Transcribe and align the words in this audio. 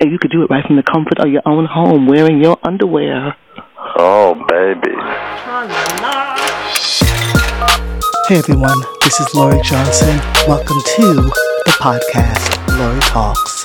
and 0.00 0.10
you 0.10 0.18
could 0.18 0.30
do 0.30 0.42
it 0.42 0.50
right 0.50 0.66
from 0.66 0.76
the 0.76 0.82
comfort 0.82 1.18
of 1.18 1.30
your 1.30 1.42
own 1.44 1.66
home, 1.66 2.06
wearing 2.06 2.42
your 2.42 2.58
underwear. 2.62 3.36
Oh, 3.96 4.34
baby. 4.48 4.96
Hey 8.28 8.38
everyone, 8.38 8.80
this 9.02 9.18
is 9.20 9.34
Laurie 9.34 9.60
Johnson. 9.62 10.16
Welcome 10.46 10.78
to 10.96 11.14
the 11.14 11.76
podcast, 11.80 12.78
Laurie 12.78 13.00
Talks. 13.00 13.59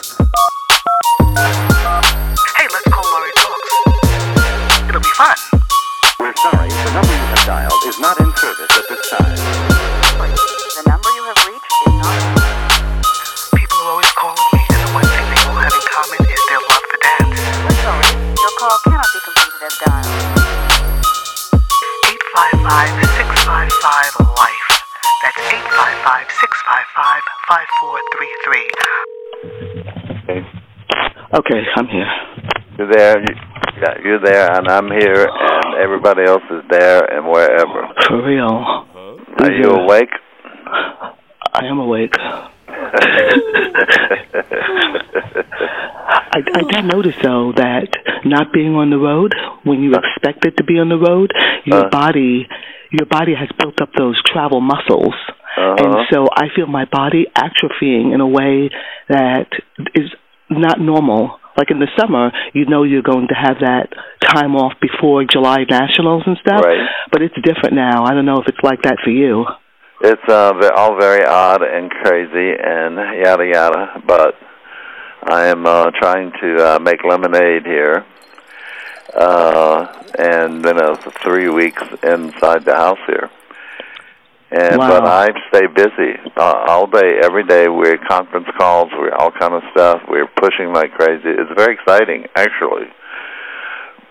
Okay, 31.38 31.62
I'm 31.76 31.88
here. 31.88 32.08
You're 32.78 32.92
there. 32.92 33.26
You're 34.04 34.20
there, 34.22 34.54
and 34.58 34.68
I'm 34.70 34.88
here, 34.90 35.28
and 35.30 35.76
everybody 35.76 36.24
else 36.24 36.44
is 36.50 36.64
there, 36.70 37.04
and 37.14 37.28
wherever. 37.28 37.88
For 38.08 38.26
real. 38.26 38.86
Are 39.40 39.52
you 39.52 39.70
awake? 39.72 40.10
I 41.54 41.66
am 41.66 41.80
awake. 41.80 42.14
I, 46.28 46.42
I 46.54 46.62
did 46.72 46.86
notice 46.86 47.16
though 47.22 47.52
that 47.56 47.88
not 48.26 48.52
being 48.54 48.76
on 48.76 48.90
the 48.90 48.98
road 48.98 49.34
when 49.64 49.82
you 49.82 49.94
expected 49.94 50.58
to 50.58 50.64
be 50.64 50.80
on 50.80 50.90
the 50.90 50.98
road, 50.98 51.32
your 51.66 51.86
Uh. 51.86 51.90
body, 51.90 52.48
your 52.92 53.06
body 53.08 53.34
has 53.36 53.50
built 53.60 53.82
up 53.82 53.90
those 53.98 54.22
travel 54.26 54.62
muscles, 54.62 55.14
Uh-huh. 55.58 55.76
and 55.80 56.08
so 56.12 56.28
I 56.34 56.48
feel 56.56 56.68
my 56.68 56.86
body 56.86 57.26
atrophying 57.38 58.14
in 58.14 58.22
a 58.22 58.28
way 58.28 58.70
that 59.10 59.48
is 59.96 60.10
not 60.50 60.80
normal. 60.80 61.40
Like 61.58 61.72
in 61.72 61.80
the 61.80 61.88
summer, 61.98 62.32
you 62.54 62.66
know 62.66 62.84
you're 62.84 63.02
going 63.02 63.30
to 63.30 63.34
have 63.34 63.58
that 63.62 63.88
time 64.22 64.56
off 64.56 64.74
before 64.82 65.24
July 65.24 65.64
Nationals 65.70 66.24
and 66.26 66.38
stuff, 66.38 66.62
Right. 66.66 66.86
but 67.12 67.22
it's 67.22 67.36
different 67.36 67.76
now. 67.76 68.04
I 68.04 68.14
don't 68.14 68.26
know 68.26 68.42
if 68.42 68.48
it's 68.48 68.62
like 68.62 68.82
that 68.84 68.98
for 69.04 69.10
you. 69.10 69.46
It's 70.02 70.22
uh, 70.28 70.52
all 70.76 71.00
very 71.00 71.24
odd 71.26 71.62
and 71.64 71.90
crazy 71.90 72.52
and 72.62 72.96
yada 73.24 73.46
yada, 73.46 74.02
but 74.06 74.36
I 75.24 75.46
am 75.48 75.66
uh, 75.66 75.92
trying 75.92 76.34
to 76.42 76.76
uh, 76.76 76.80
make 76.80 77.04
lemonade 77.06 77.66
here. 77.66 78.06
Uh, 79.14 79.88
and 80.20 80.64
then 80.64 80.78
uh, 80.82 80.96
three 81.24 81.48
weeks 81.50 81.82
inside 82.04 82.66
the 82.66 82.76
house 82.76 83.00
here. 83.08 83.30
And 84.58 84.78
Wow. 84.80 84.88
but 84.88 85.04
I 85.06 85.28
stay 85.50 85.68
busy 85.68 86.16
uh, 86.38 86.66
all 86.70 86.88
day, 86.88 87.20
every 87.22 87.44
day. 87.44 87.68
We're 87.68 87.98
conference 88.08 88.48
calls, 88.58 88.90
we're 88.98 89.14
all 89.14 89.32
kind 89.32 89.54
of 89.54 89.64
stuff. 89.72 90.02
We're 90.08 90.28
pushing 90.40 90.72
like 90.72 90.94
crazy. 90.94 91.28
It's 91.28 91.52
very 91.58 91.74
exciting, 91.76 92.28
actually, 92.36 92.88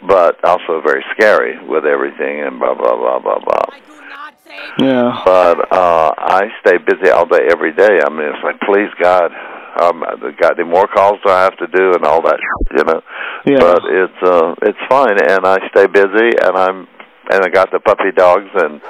but 0.07 0.37
also 0.45 0.83
very 0.85 1.03
scary 1.17 1.57
with 1.67 1.87
everything 1.87 2.43
and 2.45 2.59
blah 2.59 2.75
blah 2.75 2.95
blah 2.95 3.19
blah 3.21 3.39
blah. 3.39 3.67
Yeah. 4.79 5.23
But 5.25 5.73
uh, 5.73 6.13
I 6.19 6.51
stay 6.61 6.77
busy 6.77 7.11
all 7.11 7.27
day, 7.27 7.49
every 7.51 7.73
day. 7.73 8.01
I 8.05 8.11
mean, 8.11 8.29
it's 8.29 8.45
like, 8.45 8.61
please 8.61 8.91
God, 9.01 9.31
um, 9.81 10.05
got 10.39 10.59
any 10.59 10.69
more 10.69 10.87
calls 10.89 11.21
do 11.25 11.31
I 11.31 11.43
have 11.45 11.57
to 11.57 11.67
do 11.69 11.93
and 11.95 12.05
all 12.05 12.21
that, 12.23 12.39
you 12.77 12.85
know. 12.85 13.01
Yeah. 13.47 13.61
But 13.61 13.83
it's 13.87 14.23
uh, 14.23 14.55
it's 14.63 14.79
fine, 14.91 15.17
and 15.23 15.47
I 15.47 15.57
stay 15.71 15.87
busy, 15.87 16.37
and 16.43 16.57
I'm 16.57 16.87
and 17.31 17.45
I 17.45 17.49
got 17.49 17.71
the 17.73 17.81
puppy 17.81 18.13
dogs 18.15 18.51
and 18.55 18.81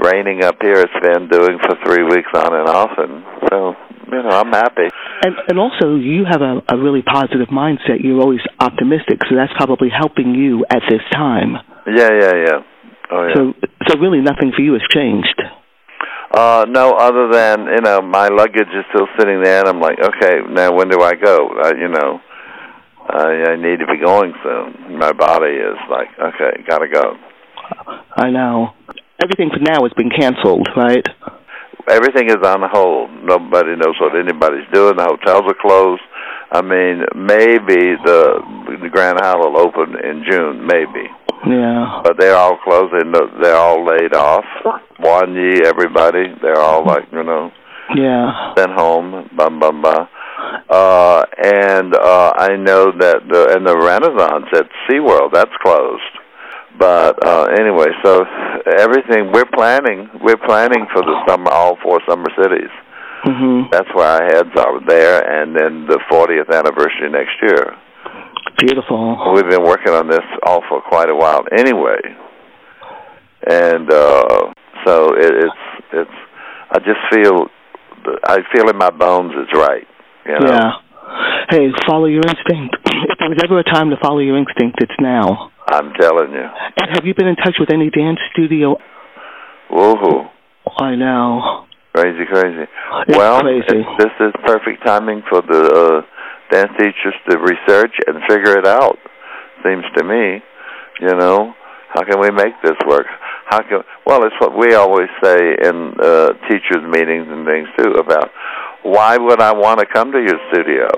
raining 0.00 0.44
up 0.44 0.56
here. 0.60 0.80
It's 0.80 1.00
been 1.02 1.28
doing 1.28 1.58
for 1.58 1.76
three 1.84 2.04
weeks 2.04 2.30
on 2.34 2.54
and 2.54 2.68
off, 2.68 2.90
and 2.98 3.24
so 3.50 3.74
you 4.10 4.22
know 4.22 4.30
I'm 4.30 4.52
happy. 4.52 4.88
And 5.22 5.34
and 5.48 5.58
also 5.58 5.96
you 5.96 6.24
have 6.24 6.42
a, 6.42 6.62
a 6.68 6.76
really 6.76 7.02
positive 7.02 7.48
mindset. 7.48 8.02
You're 8.02 8.20
always 8.20 8.40
optimistic, 8.60 9.20
so 9.28 9.36
that's 9.36 9.52
probably 9.56 9.88
helping 9.88 10.34
you 10.34 10.64
at 10.70 10.82
this 10.88 11.02
time. 11.12 11.56
Yeah, 11.86 12.10
yeah, 12.10 12.34
yeah. 12.34 12.58
Oh 13.10 13.26
yeah. 13.26 13.34
So 13.34 13.52
so 13.88 13.98
really 13.98 14.20
nothing 14.20 14.52
for 14.54 14.62
you 14.62 14.72
has 14.72 14.82
changed. 14.90 15.40
Uh, 16.34 16.66
no, 16.68 16.94
other 16.98 17.28
than 17.30 17.66
you 17.66 17.80
know, 17.80 18.02
my 18.02 18.28
luggage 18.28 18.72
is 18.74 18.84
still 18.90 19.06
sitting 19.18 19.42
there, 19.42 19.60
and 19.60 19.68
I'm 19.68 19.80
like, 19.80 19.98
okay, 20.00 20.40
now 20.50 20.74
when 20.74 20.88
do 20.88 21.00
I 21.00 21.14
go? 21.14 21.48
Uh, 21.62 21.72
you 21.76 21.88
know, 21.88 22.20
I, 23.08 23.52
I 23.52 23.56
need 23.56 23.78
to 23.78 23.86
be 23.86 23.98
going 24.02 24.32
soon. 24.42 24.98
My 24.98 25.12
body 25.12 25.52
is 25.52 25.78
like, 25.88 26.08
okay, 26.18 26.64
gotta 26.68 26.88
go. 26.88 27.16
I 28.16 28.30
know. 28.30 28.70
Everything 29.22 29.50
for 29.50 29.60
now 29.60 29.82
has 29.82 29.92
been 29.96 30.10
canceled, 30.10 30.68
right? 30.76 31.06
Everything 31.88 32.28
is 32.28 32.40
on 32.44 32.62
hold. 32.72 33.10
Nobody 33.24 33.76
knows 33.76 33.94
what 34.00 34.16
anybody's 34.16 34.66
doing. 34.72 34.96
The 34.96 35.04
hotels 35.04 35.42
are 35.46 35.56
closed. 35.60 36.02
I 36.50 36.62
mean, 36.62 37.04
maybe 37.14 37.96
the 38.04 38.40
the 38.80 38.88
Grand 38.90 39.18
Hyatt 39.20 39.38
will 39.38 39.58
open 39.58 39.94
in 40.02 40.24
June, 40.28 40.66
maybe, 40.66 41.08
Yeah. 41.46 42.00
but 42.04 42.18
they're 42.18 42.36
all 42.36 42.58
closed. 42.64 42.92
and 42.94 43.14
They're 43.42 43.56
all 43.56 43.84
laid 43.84 44.14
off. 44.14 44.44
One 44.98 45.34
Yi, 45.34 45.62
everybody, 45.66 46.34
they're 46.42 46.60
all 46.60 46.84
like, 46.84 47.04
you 47.12 47.22
know. 47.22 47.50
Yeah. 47.94 48.54
sent 48.56 48.72
home, 48.72 49.28
bum 49.36 49.60
bum 49.60 49.82
bum. 49.82 50.08
Uh, 50.70 51.22
and 51.44 51.94
uh, 51.94 52.32
I 52.36 52.56
know 52.56 52.92
that 52.98 53.20
the 53.28 53.54
and 53.56 53.66
the 53.66 53.76
Renaissance 53.76 54.46
at 54.54 54.66
SeaWorld 54.88 55.32
that's 55.32 55.52
closed. 55.62 56.02
But 56.78 57.24
uh, 57.24 57.44
anyway, 57.58 57.86
so 58.02 58.24
everything 58.78 59.30
we're 59.32 59.48
planning, 59.54 60.08
we're 60.20 60.40
planning 60.44 60.86
for 60.92 61.02
the 61.02 61.16
summer, 61.28 61.50
all 61.50 61.76
four 61.82 62.00
summer 62.08 62.26
cities. 62.40 62.70
Mhm. 63.24 63.70
That's 63.70 63.88
where 63.94 64.06
our 64.06 64.24
heads 64.24 64.50
are 64.58 64.80
there, 64.86 65.22
and 65.24 65.56
then 65.56 65.86
the 65.86 65.98
40th 66.10 66.50
anniversary 66.52 67.08
next 67.10 67.32
year. 67.42 67.74
Beautiful. 68.58 69.32
We've 69.34 69.48
been 69.48 69.62
working 69.62 69.92
on 69.94 70.08
this 70.08 70.24
all 70.46 70.62
for 70.68 70.82
quite 70.82 71.08
a 71.08 71.14
while, 71.14 71.44
anyway. 71.56 72.00
And 73.46 73.90
uh, 73.92 74.52
so 74.84 75.14
it, 75.16 75.32
it's 75.44 75.62
it's. 75.92 76.10
I 76.70 76.78
just 76.80 77.00
feel, 77.12 77.46
I 78.26 78.38
feel 78.52 78.68
in 78.68 78.76
my 78.76 78.90
bones 78.90 79.32
it's 79.36 79.52
right. 79.56 79.86
You 80.26 80.40
know? 80.40 80.52
Yeah. 80.52 80.70
Hey, 81.50 81.68
follow 81.86 82.06
your 82.06 82.22
instinct. 82.26 82.76
If 83.06 83.18
there 83.18 83.28
was 83.28 83.38
ever 83.44 83.58
a 83.58 83.64
time 83.64 83.90
to 83.90 83.96
follow 84.02 84.18
your 84.20 84.38
instinct, 84.38 84.78
it's 84.80 84.96
now. 84.98 85.50
I'm 85.66 85.92
telling 85.94 86.32
you. 86.32 86.46
And 86.76 86.94
have 86.94 87.04
you 87.04 87.14
been 87.14 87.26
in 87.26 87.36
touch 87.36 87.56
with 87.58 87.72
any 87.72 87.90
dance 87.90 88.18
studio? 88.32 88.76
Woohoo. 89.70 90.30
I 90.78 90.94
know. 90.94 91.66
Crazy, 91.94 92.24
crazy. 92.26 92.66
It's 93.08 93.16
well, 93.16 93.40
crazy. 93.40 93.84
this 93.98 94.12
is 94.20 94.32
perfect 94.44 94.84
timing 94.84 95.22
for 95.30 95.42
the 95.42 95.62
uh, 95.62 96.00
dance 96.50 96.72
teachers 96.76 97.14
to 97.30 97.38
research 97.38 97.94
and 98.06 98.20
figure 98.28 98.58
it 98.58 98.66
out. 98.66 98.98
Seems 99.62 99.84
to 99.96 100.04
me, 100.04 100.42
you 101.00 101.14
know, 101.14 101.54
how 101.94 102.02
can 102.02 102.20
we 102.20 102.30
make 102.30 102.54
this 102.62 102.76
work? 102.88 103.06
How 103.46 103.62
can? 103.62 103.82
Well, 104.04 104.24
it's 104.24 104.34
what 104.40 104.58
we 104.58 104.74
always 104.74 105.08
say 105.22 105.54
in 105.62 105.94
uh, 106.02 106.32
teachers' 106.50 106.82
meetings 106.82 107.26
and 107.28 107.46
things 107.46 107.68
too 107.78 107.92
about 107.92 108.30
why 108.82 109.16
would 109.16 109.40
I 109.40 109.52
want 109.54 109.80
to 109.80 109.86
come 109.86 110.12
to 110.12 110.18
your 110.18 110.38
studio? 110.52 110.88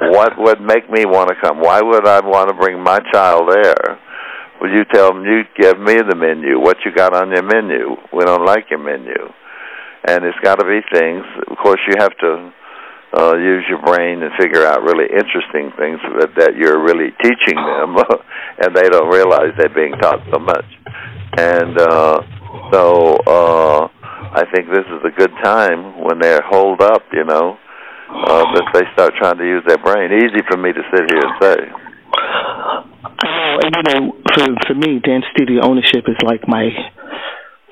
What 0.00 0.38
would 0.38 0.60
make 0.60 0.90
me 0.90 1.04
want 1.04 1.28
to 1.28 1.36
come? 1.40 1.60
Why 1.60 1.80
would 1.82 2.06
I 2.06 2.20
want 2.20 2.48
to 2.48 2.54
bring 2.54 2.82
my 2.82 2.98
child 3.12 3.50
there? 3.50 3.98
Would 4.60 4.70
you 4.70 4.84
tell 4.92 5.12
them 5.12 5.24
you 5.24 5.42
give 5.58 5.78
me 5.78 5.94
the 5.94 6.14
menu? 6.14 6.58
What 6.60 6.78
you 6.84 6.92
got 6.94 7.14
on 7.14 7.30
your 7.30 7.42
menu? 7.42 7.96
We 8.12 8.24
don't 8.24 8.44
like 8.44 8.70
your 8.70 8.80
menu 8.80 9.32
and 10.08 10.24
it's 10.24 10.38
got 10.42 10.56
to 10.56 10.64
be 10.64 10.80
things. 10.92 11.24
Of 11.50 11.56
course, 11.58 11.80
you 11.88 11.94
have 11.98 12.16
to 12.18 12.52
uh, 13.18 13.36
use 13.36 13.64
your 13.68 13.82
brain 13.82 14.22
and 14.22 14.32
figure 14.38 14.64
out 14.64 14.82
really 14.82 15.04
interesting 15.04 15.72
things 15.76 15.98
that, 16.20 16.30
that 16.36 16.56
you're 16.56 16.82
really 16.82 17.10
teaching 17.22 17.56
them, 17.56 17.96
and 18.62 18.76
they 18.76 18.88
don't 18.88 19.12
realize 19.12 19.52
they're 19.56 19.74
being 19.74 19.92
taught 20.00 20.20
so 20.32 20.38
much. 20.38 20.64
And 21.36 21.78
uh, 21.78 22.20
so 22.72 23.16
uh, 23.26 23.88
I 24.32 24.44
think 24.54 24.68
this 24.70 24.86
is 24.86 25.02
a 25.04 25.12
good 25.16 25.32
time 25.42 26.02
when 26.04 26.18
they're 26.20 26.42
holed 26.42 26.80
up, 26.80 27.02
you 27.12 27.24
know, 27.24 27.58
uh, 28.08 28.44
that 28.54 28.66
they 28.74 28.84
start 28.92 29.14
trying 29.18 29.38
to 29.38 29.44
use 29.44 29.62
their 29.66 29.78
brain. 29.78 30.12
Easy 30.12 30.42
for 30.48 30.56
me 30.56 30.72
to 30.72 30.82
sit 30.92 31.04
here 31.10 31.22
and 31.22 31.34
say. 31.40 31.56
I 32.18 33.24
know, 33.24 33.58
and 33.62 33.72
you 33.76 33.82
know, 33.82 34.12
for 34.34 34.46
for 34.66 34.74
me, 34.74 34.98
dance 35.00 35.24
studio 35.34 35.62
ownership 35.62 36.04
is 36.08 36.16
like 36.24 36.48
my 36.48 36.70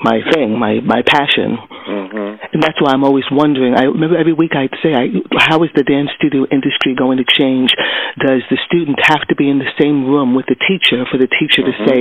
my 0.02 0.20
thing, 0.32 0.58
my 0.58 0.80
my 0.84 1.02
passion, 1.02 1.56
hmm 1.56 2.36
and 2.52 2.62
that's 2.62 2.80
why 2.80 2.92
I'm 2.92 3.04
always 3.04 3.24
wondering. 3.30 3.74
I 3.74 3.84
remember 3.84 4.16
every 4.16 4.32
week 4.32 4.52
I'd 4.54 4.74
say, 4.82 4.92
I, 4.94 5.08
"How 5.38 5.62
is 5.64 5.70
the 5.74 5.82
dance 5.82 6.10
studio 6.16 6.46
industry 6.50 6.94
going 6.94 7.18
to 7.18 7.24
change? 7.24 7.72
Does 8.18 8.42
the 8.50 8.58
student 8.66 8.98
have 9.02 9.26
to 9.28 9.34
be 9.34 9.48
in 9.48 9.58
the 9.58 9.72
same 9.80 10.06
room 10.06 10.34
with 10.34 10.46
the 10.46 10.56
teacher 10.56 11.04
for 11.10 11.18
the 11.18 11.28
teacher 11.28 11.62
Mhm. 11.62 11.72
to 11.72 11.74
say, 11.88 12.00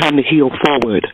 turn 0.00 0.16
the 0.16 0.22
heel 0.22 0.50
forward?" 0.64 1.06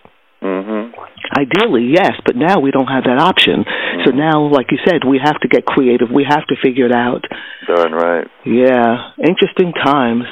Mhm. 0.43 0.93
Ideally, 1.37 1.85
yes, 1.93 2.13
but 2.25 2.37
now 2.37 2.61
we 2.61 2.71
don't 2.71 2.87
have 2.87 3.05
that 3.05 3.19
option. 3.19 3.65
So 4.05 4.13
now, 4.13 4.41
like 4.41 4.71
you 4.71 4.79
said, 4.87 5.05
we 5.05 5.19
have 5.19 5.39
to 5.41 5.49
get 5.49 5.67
creative. 5.67 6.11
We 6.11 6.25
have 6.25 6.47
to 6.47 6.57
figure 6.63 6.87
it 6.87 6.95
out. 6.95 7.25
Darn 7.67 7.93
right. 7.93 8.27
Yeah, 8.45 9.11
interesting 9.19 9.73
times. 9.73 10.25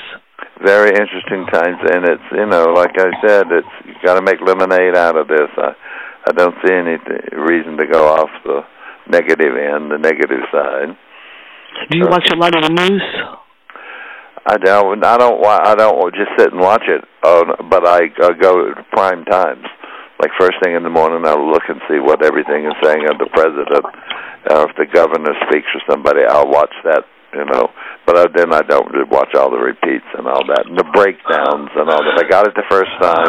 Very 0.63 0.91
interesting 0.91 1.45
times, 1.53 1.79
and 1.93 2.09
it's 2.09 2.23
you 2.33 2.47
know, 2.47 2.73
like 2.73 2.97
I 2.99 3.11
said, 3.27 3.53
it's 3.53 3.69
you 3.85 3.95
got 4.05 4.15
to 4.15 4.23
make 4.23 4.41
lemonade 4.41 4.97
out 4.97 5.17
of 5.17 5.29
this. 5.29 5.51
I 5.59 5.75
I 6.29 6.33
don't 6.33 6.55
see 6.65 6.73
any 6.73 6.97
reason 7.33 7.77
to 7.77 7.87
go 7.87 8.09
off 8.09 8.31
the 8.45 8.65
negative 9.09 9.55
end, 9.57 9.91
the 9.91 9.99
negative 9.99 10.41
side. 10.51 10.97
Do 11.91 11.99
you 11.99 12.05
Sure. 12.05 12.11
watch 12.11 12.31
a 12.33 12.37
lot 12.37 12.57
of 12.57 12.63
the 12.63 12.73
news? 12.73 13.03
I 14.49 14.57
don't. 14.59 15.05
I 15.05 15.17
don't. 15.19 15.45
I 15.45 15.75
don't 15.75 16.15
just 16.15 16.31
sit 16.39 16.53
and 16.53 16.61
watch 16.61 16.85
it. 16.89 17.05
Uh, 17.23 17.45
but 17.69 17.87
I 17.87 18.07
uh, 18.23 18.31
go 18.41 18.73
to 18.73 18.83
prime 18.93 19.25
times. 19.25 19.67
Like 20.21 20.33
first 20.41 20.57
thing 20.65 20.75
in 20.75 20.83
the 20.83 20.93
morning, 20.93 21.25
I'll 21.27 21.45
look 21.45 21.69
and 21.69 21.81
see 21.89 22.01
what 22.01 22.25
everything 22.25 22.65
is 22.65 22.77
saying 22.83 23.05
of 23.09 23.21
the 23.21 23.29
president. 23.37 23.85
Uh, 24.49 24.65
if 24.65 24.73
the 24.77 24.89
governor 24.89 25.37
speaks 25.49 25.69
or 25.77 25.83
somebody, 25.91 26.25
I'll 26.25 26.49
watch 26.49 26.73
that. 26.85 27.05
You 27.35 27.45
know. 27.45 27.69
But 28.07 28.33
then 28.33 28.55
I 28.55 28.63
don't 28.63 28.89
watch 29.11 29.35
all 29.35 29.51
the 29.51 29.61
repeats 29.61 30.07
and 30.17 30.27
all 30.27 30.41
that, 30.47 30.65
and 30.65 30.79
the 30.79 30.89
breakdowns 30.95 31.69
and 31.75 31.91
all 31.91 32.01
that. 32.01 32.17
I 32.17 32.25
got 32.25 32.47
it 32.47 32.55
the 32.55 32.65
first 32.71 32.95
time. 33.03 33.29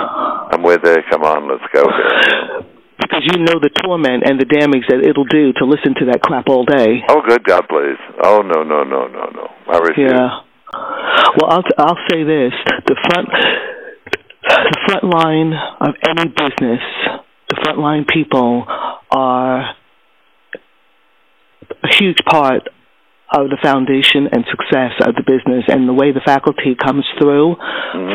I'm 0.54 0.63
with 0.63 0.86
it. 0.86 1.04
Come 1.12 1.24
on, 1.24 1.50
let's 1.50 1.66
go 1.74 1.84
here. 1.84 2.63
Because 2.98 3.24
you 3.25 3.44
know 3.44 3.60
the 3.60 3.74
torment 3.84 4.24
and 4.25 4.39
the 4.39 4.45
damage 4.45 4.86
that 4.89 5.04
it'll 5.04 5.28
do 5.28 5.51
to 5.60 5.66
listen 5.66 5.94
to 6.00 6.06
that 6.13 6.22
crap 6.22 6.48
all 6.48 6.63
day. 6.63 7.04
Oh, 7.10 7.22
good 7.28 7.44
God, 7.44 7.68
please. 7.68 8.00
Oh 8.24 8.39
no, 8.42 8.63
no, 8.63 8.84
no, 8.84 9.07
no, 9.07 9.28
no. 9.34 9.45
I 9.68 9.78
refuse. 9.80 10.13
Yeah. 10.13 10.45
Well, 11.38 11.50
I'll 11.50 11.68
I'll 11.78 12.01
say 12.10 12.24
this: 12.24 12.54
the 12.86 12.95
front 13.10 13.30
front 14.88 15.04
line 15.04 15.54
of 15.81 15.95
any 16.07 16.30
business, 16.30 16.81
the 17.50 17.60
front 17.63 17.80
line 17.80 18.06
people 18.06 18.66
are 19.12 19.75
a 21.84 21.95
huge 22.00 22.18
part 22.30 22.63
of 23.30 23.50
the 23.50 23.57
foundation 23.62 24.28
and 24.31 24.45
success 24.50 24.94
of 25.06 25.16
the 25.16 25.24
business, 25.24 25.66
and 25.68 25.88
the 25.88 25.94
way 25.94 26.12
the 26.13 26.22
faculty 26.25 26.75
comes 26.75 27.06
through 27.19 27.56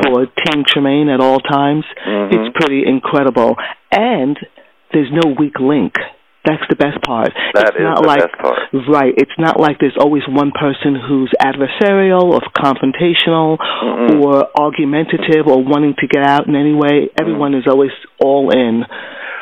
for 0.03 0.27
Team 0.27 0.65
Tremaine 0.67 1.11
at 1.11 1.21
all 1.21 1.39
times, 1.39 1.85
Mhm. 2.07 2.33
it's 2.33 2.57
pretty 2.57 2.87
incredible. 2.87 3.59
And 3.91 4.39
there's 4.93 5.13
no 5.13 5.35
weak 5.39 5.61
link. 5.61 5.99
That's 6.45 6.63
the 6.69 6.75
best 6.75 6.99
part. 7.07 7.31
That 7.55 7.71
it's 7.71 7.79
is 7.79 7.87
not 7.87 8.03
the 8.03 8.09
like 8.09 8.19
best 8.19 8.35
part. 8.43 8.59
Right. 8.91 9.15
It's 9.17 9.39
not 9.39 9.61
like 9.61 9.79
there's 9.79 9.97
always 9.99 10.23
one 10.27 10.51
person 10.51 10.99
who's 10.99 11.31
adversarial 11.39 12.35
or 12.35 12.41
confrontational 12.59 13.59
Mm-mm. 13.59 14.19
or 14.21 14.51
argumentative 14.59 15.47
or 15.47 15.63
wanting 15.63 15.95
to 15.99 16.07
get 16.09 16.27
out 16.27 16.49
in 16.49 16.57
any 16.57 16.75
way. 16.75 17.11
Everyone 17.19 17.55
is 17.55 17.65
always 17.69 17.95
all 18.19 18.51
in. 18.51 18.83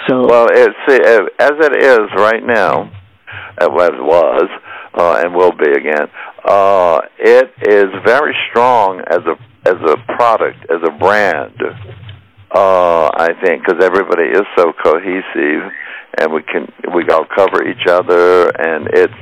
So 0.09 0.27
Well, 0.29 0.49
it, 0.53 0.71
see, 0.89 1.01
uh, 1.01 1.25
as 1.41 1.57
it 1.57 1.83
is 1.83 2.05
right 2.17 2.45
now, 2.45 2.93
uh, 3.61 3.73
as 3.81 3.91
it 3.97 4.05
was, 4.05 4.49
uh, 4.93 5.23
and 5.25 5.35
will 5.35 5.53
be 5.53 5.71
again, 5.71 6.09
uh, 6.45 7.01
it 7.19 7.51
is 7.63 7.87
very 8.05 8.35
strong 8.51 9.01
as 9.09 9.21
a 9.25 9.37
as 9.69 9.77
a 9.77 9.97
product, 10.17 10.59
as 10.71 10.81
a 10.87 10.91
brand. 10.99 11.53
Uh, 12.53 13.11
I 13.15 13.35
think 13.43 13.65
because 13.65 13.83
everybody 13.83 14.25
is 14.25 14.47
so 14.57 14.73
cohesive, 14.73 15.73
and 16.19 16.33
we 16.33 16.43
can 16.43 16.71
we 16.95 17.09
all 17.11 17.27
cover 17.27 17.67
each 17.69 17.87
other, 17.89 18.51
and 18.51 18.89
it's 18.93 19.15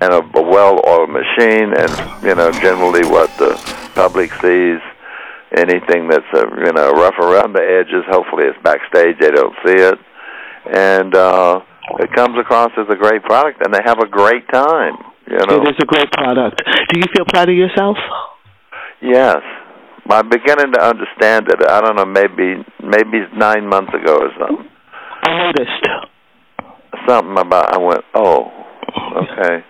and 0.00 0.12
a, 0.12 0.18
a 0.18 0.42
well-oiled 0.42 1.10
machine, 1.10 1.72
and 1.72 2.24
you 2.24 2.34
know 2.34 2.50
generally 2.52 3.06
what 3.08 3.30
the 3.38 3.54
public 3.94 4.32
sees. 4.34 4.80
Anything 5.56 6.08
that's 6.08 6.26
uh, 6.34 6.46
you 6.66 6.72
know 6.72 6.90
rough 6.90 7.18
around 7.20 7.52
the 7.52 7.62
edges, 7.62 8.02
hopefully 8.08 8.44
it's 8.44 8.58
backstage. 8.64 9.18
They 9.20 9.30
don't 9.30 9.54
see 9.64 9.78
it 9.78 9.98
and 10.66 11.14
uh, 11.14 11.60
it 12.00 12.12
comes 12.12 12.38
across 12.38 12.70
as 12.78 12.86
a 12.88 12.96
great 12.96 13.22
product, 13.22 13.64
and 13.64 13.74
they 13.74 13.80
have 13.84 13.98
a 13.98 14.08
great 14.08 14.48
time. 14.48 14.96
You 15.28 15.38
know, 15.38 15.62
it 15.62 15.68
is 15.68 15.76
a 15.80 15.86
great 15.86 16.10
product. 16.12 16.62
Do 16.92 17.00
you 17.00 17.06
feel 17.14 17.24
proud 17.26 17.48
of 17.48 17.54
yourself? 17.54 17.96
yes. 19.00 19.42
I'm 20.10 20.28
beginning 20.28 20.72
to 20.72 20.80
understand 20.80 21.48
it. 21.48 21.68
I 21.68 21.80
don't 21.80 21.96
know, 21.96 22.04
maybe 22.04 22.62
maybe 22.82 23.26
nine 23.36 23.66
months 23.66 23.92
ago 23.94 24.18
or 24.20 24.30
something. 24.38 24.68
I 25.22 25.46
noticed. 25.46 25.88
Something 27.08 27.38
about 27.38 27.74
I 27.74 27.78
went, 27.78 28.04
oh, 28.14 28.50
okay, 29.16 29.64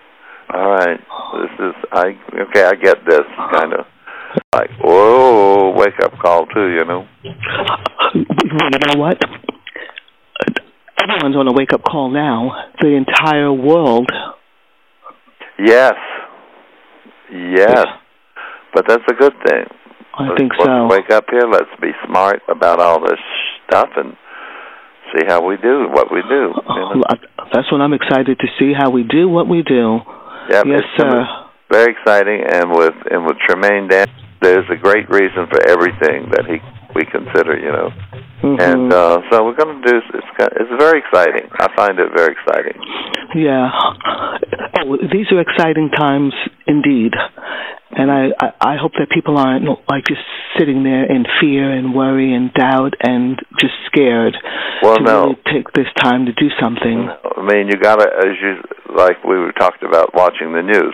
all 0.53 0.69
right. 0.69 0.99
This 1.39 1.67
is 1.67 1.75
I 1.91 2.05
okay. 2.49 2.63
I 2.65 2.75
get 2.75 2.97
this 3.07 3.25
kind 3.51 3.73
of 3.73 3.85
like 4.53 4.69
whoa, 4.81 5.73
wake 5.75 5.99
up 6.03 6.17
call 6.19 6.45
too. 6.47 6.67
You 6.67 6.85
know. 6.85 7.07
You 8.13 8.25
know 8.87 8.99
what? 8.99 9.17
Everyone's 11.01 11.35
on 11.35 11.47
a 11.47 11.53
wake 11.53 11.73
up 11.73 11.83
call 11.83 12.09
now. 12.09 12.51
The 12.81 12.95
entire 12.95 13.51
world. 13.51 14.09
Yes. 15.59 15.93
Yes. 17.31 17.85
But 18.73 18.85
that's 18.87 19.03
a 19.09 19.13
good 19.13 19.33
thing. 19.45 19.65
I 20.17 20.27
Let's- 20.27 20.37
think 20.39 20.51
let's 20.57 20.65
so. 20.69 20.87
wake 20.87 21.11
up 21.11 21.25
here. 21.29 21.43
Let's 21.49 21.73
be 21.81 21.91
smart 22.05 22.41
about 22.47 22.79
all 22.79 22.99
this 23.01 23.19
stuff 23.67 23.89
and 23.97 24.15
see 25.13 25.25
how 25.27 25.41
we 25.45 25.57
do 25.57 25.87
what 25.89 26.11
we 26.11 26.21
do. 26.23 26.53
You 26.55 26.79
know? 26.79 27.03
Uh, 27.09 27.15
That's 27.53 27.71
what 27.71 27.81
I'm 27.81 27.93
excited 27.93 28.39
to 28.39 28.47
see 28.59 28.73
how 28.73 28.89
we 28.89 29.03
do 29.03 29.27
what 29.29 29.47
we 29.47 29.61
do. 29.63 29.99
Yes, 30.49 30.83
sir. 30.97 31.27
Very 31.71 31.91
exciting, 31.91 32.41
and 32.45 32.71
with 32.71 32.93
and 33.11 33.25
with 33.25 33.37
Tremaine 33.47 33.87
Dan, 33.87 34.07
there's 34.41 34.65
a 34.69 34.75
great 34.75 35.09
reason 35.09 35.47
for 35.47 35.59
everything 35.67 36.29
that 36.31 36.45
he 36.45 36.61
we 36.93 37.03
consider. 37.05 37.57
You 37.57 37.71
know, 37.71 37.89
Mhm. 38.43 38.61
and 38.61 38.93
uh, 38.93 39.21
so 39.31 39.43
we're 39.43 39.53
going 39.57 39.81
to 39.81 39.89
do. 39.89 39.97
It's 40.13 40.27
it's 40.61 40.71
very 40.79 40.99
exciting. 40.99 41.49
I 41.59 41.67
find 41.75 41.99
it 41.99 42.09
very 42.15 42.33
exciting. 42.37 42.77
Yeah. 43.33 43.71
Oh, 44.85 44.97
these 45.11 45.31
are 45.31 45.39
exciting 45.41 45.89
times 45.89 46.33
indeed. 46.67 47.13
And 47.97 48.11
I, 48.11 48.27
I, 48.39 48.75
I 48.75 48.75
hope 48.75 48.91
that 48.99 49.07
people 49.09 49.37
aren't 49.37 49.65
like 49.87 50.03
just 50.07 50.21
sitting 50.59 50.83
there 50.83 51.05
in 51.07 51.23
fear 51.39 51.71
and 51.71 51.95
worry 51.95 52.33
and 52.35 52.53
doubt 52.53 52.93
and 53.01 53.39
just 53.59 53.73
scared 53.87 54.35
Well, 54.81 54.97
to 54.97 55.03
no. 55.03 55.23
really 55.23 55.39
take 55.51 55.71
this 55.73 55.87
time 55.97 56.25
to 56.25 56.33
do 56.33 56.49
something. 56.61 57.07
I 57.07 57.41
mean, 57.41 57.67
you 57.67 57.77
got 57.79 57.97
to, 57.97 58.07
as 58.07 58.35
you 58.41 58.61
like, 58.95 59.23
we 59.23 59.35
talked 59.57 59.83
about 59.83 60.13
watching 60.13 60.51
the 60.53 60.61
news. 60.61 60.93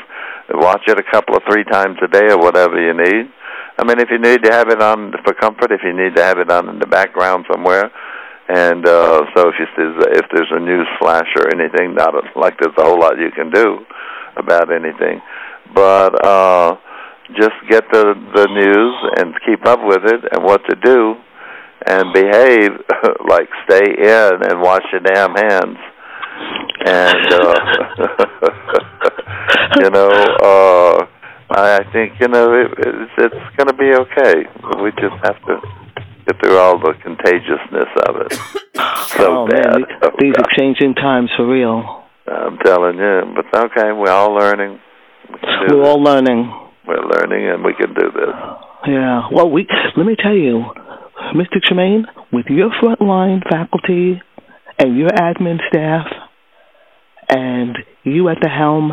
Watch 0.53 0.83
it 0.87 0.99
a 0.99 1.11
couple 1.11 1.35
of 1.35 1.43
three 1.49 1.63
times 1.63 1.97
a 2.03 2.07
day 2.07 2.29
or 2.29 2.37
whatever 2.37 2.79
you 2.79 2.93
need. 2.93 3.31
I 3.79 3.85
mean, 3.85 3.99
if 3.99 4.09
you 4.11 4.19
need 4.19 4.43
to 4.43 4.51
have 4.51 4.69
it 4.69 4.81
on 4.81 5.13
for 5.23 5.33
comfort, 5.33 5.71
if 5.71 5.81
you 5.83 5.93
need 5.97 6.15
to 6.17 6.23
have 6.23 6.37
it 6.37 6.51
on 6.51 6.69
in 6.69 6.77
the 6.79 6.85
background 6.87 7.45
somewhere, 7.51 7.89
and 8.49 8.85
uh, 8.85 9.21
so 9.33 9.47
if 9.49 9.55
you 9.57 9.65
see, 9.77 9.87
if 10.11 10.25
there's 10.33 10.51
a 10.51 10.59
news 10.59 10.87
flash 10.99 11.29
or 11.37 11.47
anything, 11.55 11.95
not 11.95 12.13
a, 12.13 12.21
like 12.37 12.59
there's 12.59 12.75
a 12.77 12.83
whole 12.83 12.99
lot 12.99 13.17
you 13.17 13.31
can 13.31 13.49
do 13.49 13.79
about 14.35 14.71
anything, 14.71 15.21
but 15.73 16.13
uh, 16.25 16.75
just 17.39 17.55
get 17.69 17.83
the 17.91 18.13
the 18.35 18.47
news 18.47 18.95
and 19.17 19.33
keep 19.45 19.65
up 19.65 19.79
with 19.83 20.03
it 20.05 20.21
and 20.31 20.43
what 20.43 20.61
to 20.69 20.75
do, 20.83 21.15
and 21.87 22.13
behave 22.13 22.71
like 23.29 23.49
stay 23.69 23.85
in 23.97 24.31
and 24.49 24.61
wash 24.61 24.83
your 24.91 25.01
damn 25.01 25.33
hands 25.35 25.77
and 26.85 27.33
uh 27.33 27.53
you 29.81 29.89
know 29.89 30.09
uh 30.43 31.05
I, 31.53 31.83
think 31.91 32.13
you 32.21 32.27
know 32.29 32.53
it, 32.53 32.71
it's 32.77 33.11
it's 33.17 33.55
going 33.57 33.67
to 33.67 33.73
be 33.73 33.91
okay. 33.93 34.47
We 34.81 34.91
just 34.91 35.19
have 35.25 35.35
to 35.47 35.59
get 36.25 36.39
through 36.41 36.57
all 36.57 36.79
the 36.79 36.93
contagiousness 37.03 37.89
of 38.07 38.15
it. 38.25 38.39
So 39.11 39.43
oh 39.43 39.47
bad. 39.47 39.65
man, 39.73 39.83
Oh, 40.03 40.11
these 40.17 40.31
God. 40.33 40.45
are 40.45 40.49
changing 40.57 40.95
times 40.95 41.29
for 41.35 41.45
real. 41.45 42.05
I'm 42.25 42.57
telling 42.59 42.97
you, 42.97 43.21
but 43.35 43.45
okay, 43.65 43.91
we're 43.91 44.09
all 44.09 44.33
learning. 44.33 44.79
we 45.67 45.75
we're 45.75 45.83
all 45.83 46.01
learning. 46.01 46.49
We're 46.91 47.07
learning, 47.07 47.49
and 47.49 47.63
we 47.63 47.73
can 47.73 47.93
do 47.93 48.11
this. 48.11 48.35
Yeah. 48.87 49.29
Well, 49.31 49.49
we 49.49 49.67
let 49.95 50.05
me 50.05 50.15
tell 50.21 50.35
you, 50.35 50.65
Mr. 51.33 51.61
Tremaine, 51.63 52.05
with 52.33 52.47
your 52.49 52.69
frontline 52.81 53.41
faculty 53.49 54.21
and 54.77 54.97
your 54.97 55.09
admin 55.09 55.57
staff, 55.69 56.07
and 57.29 57.77
you 58.03 58.27
at 58.29 58.37
the 58.41 58.49
helm, 58.49 58.91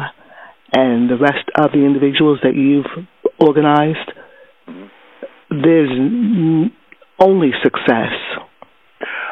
and 0.73 1.11
the 1.11 1.17
rest 1.17 1.49
of 1.57 1.73
the 1.73 1.85
individuals 1.85 2.39
that 2.43 2.55
you've 2.55 3.07
organized, 3.41 4.13
mm-hmm. 4.69 5.61
there's 5.63 5.91
n- 5.91 6.73
only 7.19 7.51
success. 7.63 8.13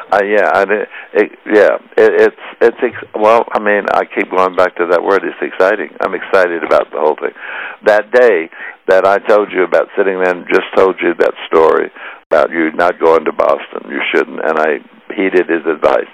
Uh, 0.07 0.23
yeah, 0.23 0.47
I 0.53 0.63
mean, 0.63 0.83
it, 1.13 1.31
yeah, 1.51 1.75
it, 1.99 2.31
it's 2.31 2.43
it's 2.61 2.77
ex- 2.79 3.11
well. 3.13 3.43
I 3.51 3.59
mean, 3.59 3.83
I 3.91 4.05
keep 4.07 4.31
going 4.31 4.55
back 4.55 4.77
to 4.77 4.87
that 4.87 5.03
word. 5.03 5.27
It's 5.27 5.35
exciting. 5.43 5.91
I'm 5.99 6.15
excited 6.15 6.63
about 6.63 6.91
the 6.91 6.99
whole 6.99 7.19
thing. 7.19 7.35
That 7.83 8.11
day 8.15 8.47
that 8.87 9.05
I 9.05 9.19
told 9.19 9.51
you 9.51 9.63
about 9.63 9.91
sitting 9.97 10.15
there 10.23 10.31
and 10.31 10.47
just 10.47 10.71
told 10.77 10.95
you 11.03 11.11
that 11.19 11.35
story 11.51 11.91
about 12.31 12.51
you 12.51 12.71
not 12.71 12.99
going 13.03 13.25
to 13.25 13.33
Boston, 13.33 13.91
you 13.91 13.99
shouldn't, 14.15 14.39
and 14.39 14.55
I 14.59 14.79
heeded 15.11 15.51
his 15.51 15.67
advice. 15.67 16.07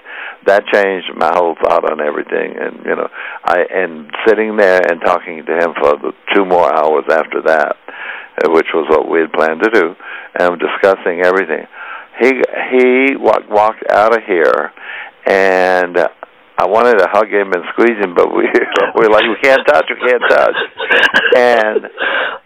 That 0.46 0.66
changed 0.74 1.14
my 1.14 1.30
whole 1.30 1.54
thought 1.62 1.86
on 1.86 2.02
everything, 2.02 2.58
and 2.58 2.82
you 2.84 2.98
know, 2.98 3.06
I 3.46 3.62
and 3.70 4.10
sitting 4.26 4.56
there 4.56 4.82
and 4.90 5.00
talking 5.06 5.46
to 5.46 5.54
him 5.54 5.70
for 5.78 5.94
the 6.02 6.10
two 6.34 6.44
more 6.44 6.66
hours 6.66 7.06
after 7.14 7.46
that, 7.46 7.78
uh, 8.42 8.50
which 8.50 8.74
was 8.74 8.90
what 8.90 9.06
we 9.06 9.20
had 9.20 9.32
planned 9.32 9.62
to 9.62 9.70
do, 9.70 9.94
and 10.34 10.58
discussing 10.58 11.22
everything 11.22 11.70
he 12.20 12.32
he 12.70 13.16
walked 13.16 13.50
walked 13.50 13.84
out 13.90 14.16
of 14.16 14.22
here, 14.26 14.72
and 15.26 15.96
I 16.56 16.66
wanted 16.66 16.98
to 16.98 17.08
hug 17.10 17.28
him 17.28 17.52
and 17.52 17.64
squeeze 17.72 17.98
him, 17.98 18.14
but 18.14 18.34
we 18.34 18.46
we're 18.94 19.10
like 19.10 19.24
we 19.24 19.36
can't 19.42 19.66
touch, 19.66 19.86
we 19.90 20.08
can't 20.08 20.22
touch, 20.28 20.56
and 21.36 21.80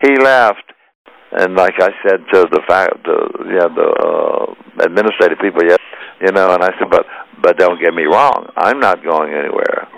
he 0.02 0.16
left. 0.22 0.64
And 1.30 1.54
like 1.56 1.74
I 1.78 1.90
said 2.02 2.24
to 2.32 2.48
the 2.50 2.62
fact, 2.66 3.04
the 3.04 3.18
yeah, 3.52 3.68
the 3.68 3.88
uh, 4.00 4.84
administrative 4.84 5.38
people, 5.40 5.60
yeah, 5.62 5.76
you 6.24 6.32
know, 6.32 6.54
and 6.54 6.62
I 6.62 6.70
said, 6.78 6.88
but 6.90 7.04
but 7.42 7.58
don't 7.58 7.80
get 7.80 7.92
me 7.92 8.04
wrong, 8.04 8.50
I'm 8.56 8.80
not 8.80 9.04
going 9.04 9.34
anywhere. 9.34 9.88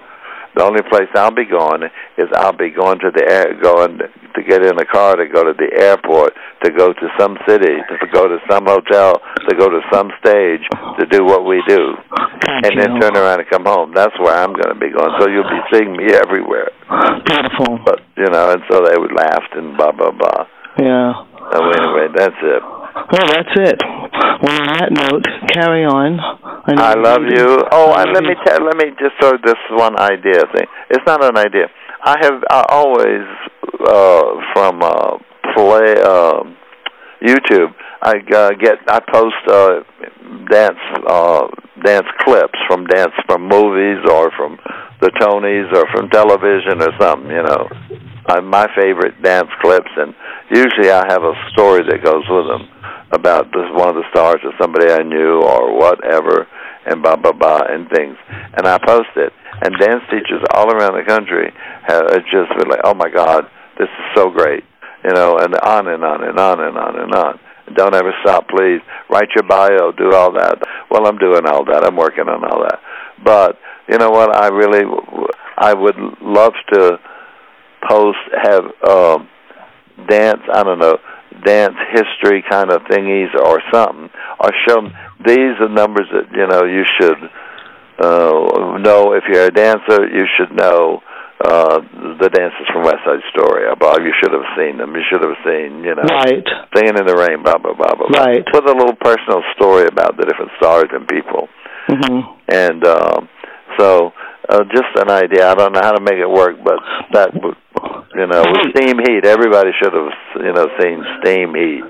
The 0.54 0.64
only 0.64 0.82
place 0.90 1.08
I'll 1.14 1.34
be 1.34 1.46
going 1.46 1.84
is 2.18 2.26
I'll 2.34 2.56
be 2.56 2.70
going 2.70 2.98
to 3.00 3.10
the 3.14 3.22
air, 3.22 3.54
going 3.60 3.98
to 3.98 4.40
get 4.42 4.62
in 4.62 4.78
a 4.78 4.84
car 4.84 5.16
to 5.16 5.26
go 5.26 5.44
to 5.44 5.54
the 5.54 5.70
airport, 5.78 6.34
to 6.64 6.70
go 6.70 6.92
to 6.92 7.06
some 7.18 7.38
city, 7.46 7.78
to 7.78 8.06
go 8.12 8.26
to 8.26 8.38
some 8.50 8.66
hotel, 8.66 9.22
to 9.48 9.54
go 9.56 9.70
to 9.70 9.80
some 9.92 10.10
stage, 10.18 10.62
to 10.98 11.06
do 11.06 11.24
what 11.24 11.46
we 11.46 11.62
do, 11.68 11.94
and 12.66 12.74
then 12.78 12.98
turn 12.98 13.16
around 13.16 13.40
and 13.40 13.48
come 13.50 13.64
home. 13.64 13.92
That's 13.94 14.16
where 14.18 14.34
I'm 14.34 14.52
going 14.52 14.74
to 14.74 14.78
be 14.78 14.90
going. 14.90 15.14
So 15.20 15.28
you'll 15.28 15.50
be 15.50 15.62
seeing 15.72 15.96
me 15.96 16.10
everywhere. 16.14 16.70
Beautiful. 17.26 17.78
But 17.84 18.02
you 18.16 18.26
know, 18.26 18.50
and 18.50 18.62
so 18.70 18.82
they 18.82 18.98
would 18.98 19.14
laugh 19.14 19.44
and 19.54 19.76
blah 19.76 19.92
blah 19.92 20.10
blah. 20.10 20.46
Yeah. 20.78 21.26
So 21.52 21.58
anyway, 21.62 22.08
that's 22.14 22.40
it. 22.42 22.62
Well, 22.62 23.26
that's 23.26 23.54
it. 23.54 23.78
Well, 23.82 24.60
on 24.60 24.66
that 24.66 24.90
note, 24.90 25.26
carry 25.52 25.84
on. 25.84 26.18
Know 26.74 26.82
I 26.82 26.94
love 26.94 27.22
you- 27.22 27.36
you. 27.36 27.64
Oh, 27.72 27.92
and 27.94 28.12
love 28.12 28.14
let 28.14 28.24
me 28.24 28.34
tell, 28.44 28.60
let 28.64 28.76
me 28.76 28.90
just 28.98 29.14
throw 29.20 29.32
this 29.44 29.60
one 29.70 29.98
idea 30.00 30.40
thing. 30.54 30.66
It's 30.90 31.04
not 31.06 31.24
an 31.24 31.36
idea. 31.36 31.68
I 32.02 32.16
have 32.22 32.42
I 32.50 32.64
always 32.70 33.26
uh, 33.86 34.40
from 34.54 34.82
uh, 34.82 35.18
play 35.54 35.94
uh, 36.02 36.42
YouTube. 37.22 37.74
I 38.02 38.14
uh, 38.34 38.50
get 38.52 38.78
I 38.88 39.00
post 39.12 39.36
uh, 39.48 39.80
dance 40.50 40.78
uh, 41.06 41.46
dance 41.84 42.06
clips 42.20 42.58
from 42.66 42.86
dance 42.86 43.12
from 43.26 43.42
movies 43.48 43.98
or 44.10 44.30
from 44.36 44.58
the 45.00 45.10
Tonys 45.20 45.68
or 45.76 45.84
from 45.92 46.08
television 46.10 46.80
or 46.80 46.92
something. 47.00 47.30
You 47.30 47.42
know, 47.42 47.68
uh, 48.26 48.40
my 48.40 48.66
favorite 48.74 49.20
dance 49.22 49.50
clips, 49.60 49.90
and 49.96 50.14
usually 50.50 50.90
I 50.90 51.04
have 51.08 51.22
a 51.22 51.34
story 51.52 51.82
that 51.88 52.02
goes 52.02 52.24
with 52.28 52.46
them 52.48 52.68
about 53.12 53.46
this 53.52 53.66
one 53.72 53.88
of 53.88 53.96
the 53.96 54.04
stars 54.10 54.40
or 54.44 54.52
somebody 54.60 54.90
I 54.90 55.02
knew 55.02 55.40
or 55.42 55.76
whatever, 55.76 56.46
and 56.86 57.02
blah 57.02 57.16
blah 57.16 57.32
blah 57.32 57.62
and 57.68 57.88
things. 57.90 58.16
And 58.56 58.66
I 58.66 58.78
post 58.78 59.10
it, 59.16 59.32
and 59.62 59.76
dance 59.78 60.02
teachers 60.10 60.42
all 60.54 60.70
around 60.70 60.94
the 60.94 61.04
country 61.06 61.52
have 61.86 62.24
just 62.30 62.50
been 62.58 62.68
like, 62.68 62.80
"Oh 62.84 62.94
my 62.94 63.10
God, 63.10 63.46
this 63.78 63.88
is 63.88 64.04
so 64.14 64.30
great," 64.30 64.64
you 65.04 65.12
know, 65.12 65.38
and 65.38 65.54
on 65.56 65.88
and 65.88 66.04
on 66.04 66.24
and 66.24 66.38
on 66.38 66.60
and 66.60 66.76
on 66.76 67.00
and 67.00 67.14
on. 67.14 67.40
Don't 67.74 67.94
ever 67.94 68.12
stop, 68.22 68.48
please. 68.48 68.80
Write 69.08 69.28
your 69.36 69.44
bio, 69.44 69.92
do 69.92 70.12
all 70.12 70.32
that. 70.32 70.58
Well, 70.90 71.06
I'm 71.06 71.18
doing 71.18 71.46
all 71.46 71.64
that. 71.66 71.84
I'm 71.84 71.96
working 71.96 72.28
on 72.28 72.44
all 72.44 72.62
that. 72.62 72.80
But 73.24 73.58
you 73.88 73.96
know 73.98 74.10
what? 74.10 74.34
I 74.34 74.48
really, 74.48 74.82
I 75.56 75.72
would 75.74 75.96
love 76.20 76.52
to 76.72 76.98
post 77.88 78.18
have 78.42 78.64
um, 78.88 79.28
dance. 80.08 80.40
I 80.52 80.62
don't 80.64 80.78
know 80.78 80.98
dance 81.44 81.76
history 81.92 82.44
kind 82.48 82.70
of 82.70 82.82
thingies 82.82 83.34
or 83.34 83.62
something, 83.72 84.10
or 84.40 84.50
show 84.66 84.78
'em 84.78 84.92
these 85.26 85.54
are 85.60 85.68
numbers 85.68 86.06
that 86.12 86.30
you 86.32 86.46
know 86.46 86.64
you 86.64 86.84
should 87.00 87.20
uh, 87.98 88.78
know. 88.78 89.12
If 89.12 89.24
you're 89.28 89.46
a 89.46 89.50
dancer, 89.50 90.06
you 90.08 90.24
should 90.36 90.52
know 90.56 91.02
uh, 91.44 91.80
the 92.20 92.28
dances 92.32 92.66
from 92.72 92.84
West 92.84 93.04
Side 93.04 93.20
Story. 93.32 93.66
Or 93.66 93.76
blah, 93.76 93.96
you 93.98 94.12
should 94.20 94.32
have 94.32 94.48
seen 94.56 94.78
them. 94.78 94.94
You 94.94 95.02
should 95.10 95.22
have 95.22 95.36
seen, 95.44 95.84
you 95.84 95.94
know, 95.94 96.04
Right. 96.08 96.44
Singing 96.76 96.96
in 96.98 97.06
the 97.06 97.16
Rain, 97.16 97.42
blah 97.42 97.58
blah 97.58 97.74
blah 97.74 97.94
blah. 97.94 98.08
blah. 98.08 98.20
Right. 98.24 98.44
With 98.52 98.64
a 98.64 98.72
little 98.76 98.96
personal 98.96 99.42
story 99.56 99.86
about 99.86 100.16
the 100.16 100.24
different 100.24 100.52
stars 100.58 100.88
and 100.92 101.06
people, 101.08 101.48
Mm-hmm. 101.88 102.20
and 102.48 102.86
um, 102.86 103.28
so 103.78 104.12
uh, 104.50 104.64
just 104.74 104.90
an 104.96 105.10
idea. 105.10 105.48
I 105.48 105.54
don't 105.54 105.72
know 105.72 105.80
how 105.82 105.92
to 105.92 106.02
make 106.02 106.18
it 106.18 106.28
work, 106.28 106.56
but 106.64 106.78
that 107.12 107.30
would. 107.34 107.56
You 108.10 108.26
know, 108.26 108.42
with 108.42 108.74
steam 108.74 108.98
heat, 108.98 109.24
everybody 109.24 109.70
should 109.80 109.94
have, 109.94 110.12
you 110.42 110.52
know, 110.52 110.66
seen 110.82 110.98
steam 111.22 111.54
heat. 111.54 111.86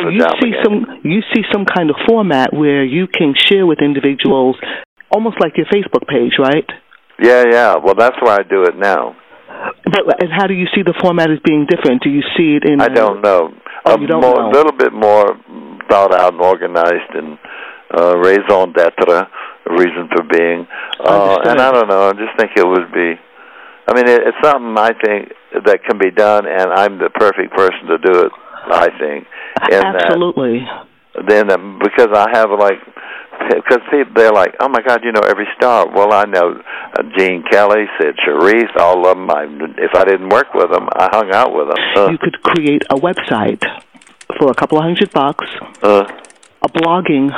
So 0.00 0.08
you 0.08 0.24
see 0.40 0.56
Jamaicans. 0.56 0.64
some 0.64 1.00
you 1.04 1.20
see 1.34 1.42
some 1.52 1.66
kind 1.68 1.90
of 1.90 1.96
format 2.08 2.52
where 2.52 2.82
you 2.82 3.06
can 3.06 3.34
share 3.36 3.66
with 3.66 3.78
individuals, 3.84 4.56
almost 5.12 5.36
like 5.38 5.52
your 5.58 5.66
Facebook 5.66 6.08
page, 6.08 6.40
right? 6.40 6.64
Yeah, 7.22 7.44
yeah. 7.50 7.76
Well, 7.76 7.94
that's 7.94 8.16
why 8.20 8.38
I 8.40 8.42
do 8.42 8.64
it 8.64 8.76
now. 8.76 9.14
But 9.84 10.22
and 10.22 10.32
how 10.32 10.46
do 10.46 10.54
you 10.54 10.66
see 10.74 10.82
the 10.82 10.96
format 11.00 11.30
as 11.30 11.38
being 11.44 11.66
different? 11.68 12.02
Do 12.02 12.08
you 12.08 12.22
see 12.36 12.56
it 12.56 12.64
in? 12.64 12.80
I 12.80 12.88
don't 12.88 13.20
know. 13.20 13.52
Oh, 13.84 13.94
a 13.94 14.00
you 14.00 14.06
don't 14.06 14.22
more, 14.22 14.36
know. 14.36 14.50
little 14.50 14.72
bit 14.72 14.92
more 14.92 15.36
thought 15.90 16.14
out 16.14 16.32
and 16.32 16.40
organized 16.40 17.12
and 17.14 17.36
uh, 17.96 18.16
raison 18.18 18.72
d'etre, 18.72 19.28
reason 19.70 20.08
for 20.14 20.22
being. 20.24 20.66
Uh, 21.00 21.38
and 21.44 21.60
I 21.60 21.70
don't 21.72 21.88
know. 21.88 22.08
I 22.08 22.12
just 22.12 22.36
think 22.38 22.52
it 22.56 22.66
would 22.66 22.92
be. 22.92 23.14
I 23.88 23.94
mean, 23.94 24.06
it, 24.08 24.20
it's 24.26 24.36
something 24.42 24.76
I 24.78 24.92
think 25.04 25.32
that 25.64 25.82
can 25.84 25.98
be 25.98 26.10
done, 26.10 26.46
and 26.46 26.70
I'm 26.72 26.98
the 26.98 27.10
perfect 27.10 27.52
person 27.54 27.86
to 27.88 27.98
do 27.98 28.20
it. 28.26 28.32
I 28.70 28.88
think. 28.98 29.26
In 29.72 29.80
that- 29.80 30.04
Absolutely. 30.04 30.66
then 31.28 31.50
um, 31.50 31.78
because 31.82 32.08
I 32.14 32.28
have 32.32 32.50
like 32.50 32.78
because 33.48 33.80
people 33.90 34.12
they're 34.14 34.32
like, 34.32 34.54
oh 34.60 34.68
my 34.68 34.80
God, 34.86 35.00
you 35.02 35.12
know 35.12 35.22
every 35.26 35.46
star. 35.56 35.88
Well, 35.90 36.12
I 36.12 36.24
know 36.26 36.60
uh, 36.98 37.02
Gene 37.16 37.42
Kelly, 37.50 37.86
Cyd 37.98 38.14
Charisse, 38.24 38.76
all 38.76 39.06
of 39.06 39.16
them. 39.16 39.30
I, 39.30 39.44
if 39.78 39.90
I 39.94 40.04
didn't 40.04 40.28
work 40.28 40.52
with 40.54 40.70
them, 40.70 40.88
I 40.92 41.08
hung 41.10 41.30
out 41.32 41.52
with 41.54 41.68
them. 41.68 41.78
Uh, 41.96 42.10
You 42.10 42.18
could 42.18 42.42
create 42.42 42.82
a 42.90 42.96
website 42.96 43.64
for 44.38 44.50
a 44.50 44.54
couple 44.54 44.78
of 44.78 44.84
hundred 44.84 45.10
bucks, 45.12 45.46
uh, 45.82 46.04
a 46.62 46.68
blogging 46.68 47.30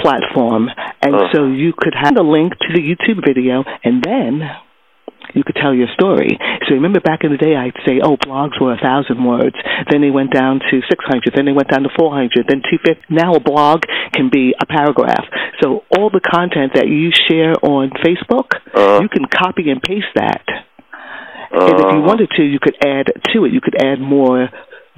platform, 0.00 0.68
and 1.02 1.14
Uh. 1.14 1.28
so 1.32 1.46
you 1.46 1.72
could 1.76 1.94
have 1.94 2.16
a 2.16 2.22
link 2.22 2.52
to 2.64 2.72
the 2.72 2.80
YouTube 2.80 3.24
video, 3.24 3.64
and 3.84 4.02
then 4.02 4.50
you 5.34 5.44
could 5.44 5.54
tell 5.54 5.72
your 5.74 5.86
story. 5.94 6.38
So 6.66 6.74
remember 6.74 6.98
back 6.98 7.22
in 7.22 7.30
the 7.30 7.36
day, 7.36 7.54
I'd 7.54 7.76
say, 7.86 8.00
oh, 8.02 8.16
blogs 8.16 8.60
were 8.60 8.72
a 8.72 8.78
thousand 8.78 9.22
words. 9.24 9.54
Then 9.90 10.00
they 10.00 10.10
went 10.10 10.32
down 10.32 10.58
to 10.58 10.80
six 10.88 11.04
hundred. 11.04 11.34
Then 11.36 11.44
they 11.44 11.52
went 11.52 11.68
down 11.68 11.84
to 11.84 11.90
four 11.96 12.10
hundred. 12.12 12.46
Then 12.48 12.62
two 12.68 12.78
fifty. 12.84 13.02
Now 13.10 13.34
a 13.34 13.40
blog 13.40 13.82
can 14.12 14.28
be 14.30 14.54
a 14.60 14.66
paragraph. 14.66 15.24
So 15.62 15.84
all 15.96 16.10
the 16.10 16.20
content 16.20 16.72
that 16.74 16.88
you 16.88 17.12
share 17.28 17.54
on 17.62 17.90
Facebook, 18.02 18.58
Uh. 18.74 18.98
you 19.02 19.08
can 19.08 19.26
copy 19.26 19.70
and 19.70 19.80
paste 19.82 20.12
that. 20.16 20.42
And 21.52 21.74
if 21.74 21.86
you 21.92 21.98
uh, 22.02 22.06
wanted 22.06 22.30
to, 22.36 22.42
you 22.44 22.58
could 22.60 22.76
add 22.84 23.06
to 23.32 23.44
it. 23.44 23.52
You 23.52 23.60
could 23.60 23.74
add 23.82 24.00
more 24.00 24.48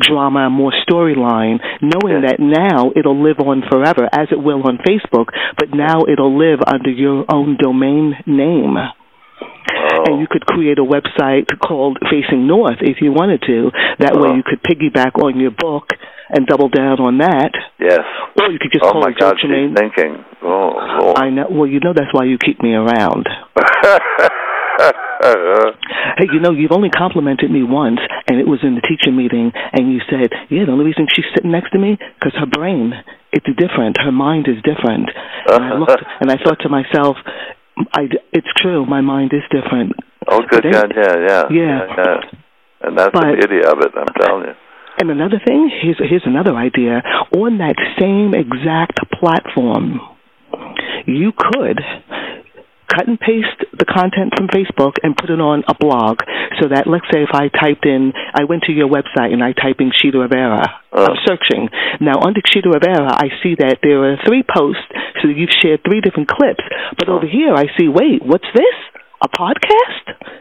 drama, 0.02 0.50
more 0.50 0.73
storyline, 0.88 1.59
knowing 1.80 2.23
that 2.26 2.37
now 2.38 2.90
it'll 2.97 3.23
live 3.23 3.38
on 3.40 3.62
forever, 3.71 4.09
as 4.12 4.28
it 4.30 4.38
will 4.42 4.62
on 4.66 4.78
Facebook, 4.87 5.26
but 5.56 5.68
now 5.75 6.02
it'll 6.11 6.37
live 6.37 6.59
under 6.66 6.90
your 6.90 7.25
own 7.32 7.56
domain 7.61 8.14
name. 8.26 8.76
oh, 8.76 10.04
And 10.06 10.21
you 10.21 10.26
could 10.30 10.44
create 10.47 10.78
a 10.78 10.85
website 10.85 11.47
called 11.64 11.99
Facing 12.11 12.47
North 12.47 12.78
if 12.80 12.99
you 13.00 13.12
wanted 13.12 13.42
to. 13.47 13.71
That 14.00 14.14
way 14.16 14.30
Oh. 14.30 14.35
you 14.35 14.42
could 14.42 14.62
piggyback 14.62 15.23
on 15.23 15.38
your 15.40 15.50
book 15.52 15.88
and 16.30 16.47
double 16.47 16.68
down 16.68 16.99
on 17.00 17.18
that. 17.18 17.52
yes. 17.78 18.00
Or 18.40 18.50
you 18.50 18.59
could 18.59 18.73
just 18.73 18.85
Oh 18.85 18.92
call 18.92 19.02
my 19.02 19.11
it 19.11 19.18
God, 19.18 19.35
she's 19.40 19.50
Tremaine. 19.50 19.75
thinking. 19.75 20.25
Oh, 20.42 20.73
Lord. 21.00 21.18
I 21.18 21.28
know. 21.30 21.47
Well, 21.50 21.66
you 21.68 21.78
know 21.80 21.92
that's 21.94 22.12
why 22.12 22.25
you 22.25 22.38
keep 22.38 22.62
me 22.62 22.73
around. 22.75 23.28
Hey, 25.23 26.26
you 26.33 26.41
know, 26.41 26.50
you've 26.50 26.73
only 26.73 26.91
complimented 26.91 27.50
me 27.50 27.62
once, 27.62 28.00
and 28.29 28.41
it 28.41 28.47
was 28.47 28.61
in 28.62 28.75
the 28.75 28.81
teacher 28.83 29.12
meeting, 29.14 29.52
and 29.73 29.93
you 29.93 30.00
said, 30.11 30.31
yeah, 30.50 30.64
the 30.67 30.73
only 30.73 30.85
reason 30.85 31.07
she's 31.14 31.25
sitting 31.35 31.52
next 31.52 31.71
to 31.73 31.79
me, 31.79 31.97
because 32.19 32.35
her 32.38 32.47
brain, 32.47 32.93
it's 33.33 33.47
different. 33.57 33.97
Her 34.02 34.11
mind 34.12 34.49
is 34.49 34.57
different. 34.67 35.09
And 35.47 35.64
I 35.64 35.79
looked, 35.79 36.02
and 36.21 36.31
I 36.31 36.37
thought 36.43 36.59
to 36.62 36.69
myself, 36.69 37.17
I, 37.95 38.09
it's 38.33 38.49
true, 38.59 38.85
my 38.85 39.00
mind 39.00 39.33
is 39.33 39.43
different. 39.50 39.93
oh, 40.29 40.41
good 40.50 40.64
But 40.64 40.73
God, 40.73 40.93
yeah, 40.97 41.17
yeah, 41.29 41.43
Yeah. 41.50 41.81
yeah. 41.97 42.17
And 42.83 42.99
that's 42.99 43.12
But- 43.12 43.23
the 43.31 43.47
beauty 43.47 43.64
of 43.64 43.79
it. 43.79 43.93
I'm 43.97 44.12
telling 44.21 44.47
you. 44.49 44.55
And 45.00 45.11
another 45.11 45.41
thing, 45.47 45.71
here's, 45.83 45.97
here's 45.99 46.26
another 46.26 46.55
idea. 46.55 47.00
On 47.35 47.57
that 47.59 47.76
same 47.99 48.35
exact 48.35 49.00
platform, 49.19 50.00
you 51.07 51.33
could 51.33 51.81
cut 52.92 53.08
and 53.08 53.18
paste 53.18 53.64
the 53.72 53.88
content 53.88 54.37
from 54.37 54.49
Facebook 54.52 55.00
and 55.02 55.16
put 55.16 55.30
it 55.30 55.40
on 55.40 55.64
a 55.66 55.75
blog 55.75 56.20
so 56.61 56.68
that, 56.68 56.84
let's 56.87 57.08
say, 57.11 57.25
if 57.25 57.32
I 57.32 57.49
typed 57.49 57.87
in, 57.87 58.12
I 58.34 58.44
went 58.44 58.64
to 58.64 58.72
your 58.72 58.88
website 58.88 59.32
and 59.32 59.42
I 59.42 59.52
type 59.52 59.80
in 59.80 59.90
Chita 59.90 60.18
Rivera, 60.18 60.61
Uh. 60.92 61.08
I'm 61.08 61.16
searching. 61.25 61.68
Now, 62.00 62.20
under 62.20 62.40
Chita 62.44 62.68
Rivera, 62.68 63.08
I 63.08 63.32
see 63.42 63.56
that 63.58 63.78
there 63.82 64.04
are 64.12 64.16
three 64.26 64.44
posts, 64.44 64.84
so 65.22 65.28
you've 65.28 65.54
shared 65.62 65.80
three 65.84 66.00
different 66.00 66.28
clips. 66.28 66.62
But 66.99 67.08
over 67.08 67.26
here, 67.26 67.54
I 67.54 67.66
see, 67.78 67.88
wait, 67.88 68.20
what's 68.22 68.46
this? 68.54 68.76
A 69.25 69.28
podcast? 69.28 70.37